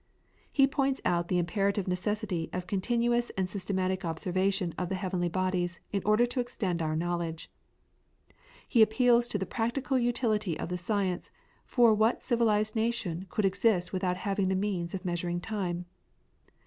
He 0.51 0.65
points 0.65 0.99
out 1.05 1.27
the 1.27 1.37
imperative 1.37 1.87
necessity 1.87 2.49
of 2.53 2.65
continuous 2.65 3.29
and 3.37 3.47
systematic 3.47 4.03
observation 4.03 4.73
of 4.75 4.89
the 4.89 4.95
heavenly 4.95 5.29
bodies 5.29 5.79
in 5.91 6.01
order 6.03 6.25
to 6.25 6.39
extend 6.39 6.81
our 6.81 6.95
knowledge. 6.95 7.51
He 8.67 8.81
appeals 8.81 9.27
to 9.27 9.37
the 9.37 9.45
practical 9.45 9.99
utility 9.99 10.59
of 10.59 10.69
the 10.69 10.77
science, 10.79 11.29
for 11.67 11.93
what 11.93 12.23
civilised 12.23 12.75
nation 12.75 13.27
could 13.29 13.45
exist 13.45 13.93
without 13.93 14.17
having 14.17 14.47
the 14.47 14.55
means 14.55 14.95
of 14.95 15.05
measuring 15.05 15.39
time? 15.39 15.85